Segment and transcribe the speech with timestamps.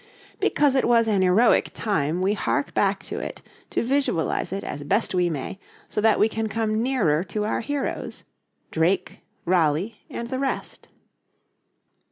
[0.39, 4.83] Because it was an heroic time we hark back to it to visualize it as
[4.83, 8.23] best we may so that we can come nearer to our heroes
[8.71, 10.87] Drake, Raleigh, and the rest.